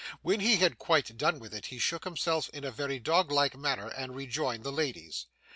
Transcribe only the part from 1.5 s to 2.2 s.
it, he shook